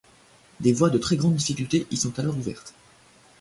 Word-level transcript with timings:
Des 0.61 0.73
voies 0.73 0.89
de 0.89 0.97
très 0.97 1.15
grande 1.15 1.35
difficulté 1.35 1.85
y 1.91 1.95
sont 1.95 2.17
alors 2.17 2.35
ouvertes. 2.35 2.73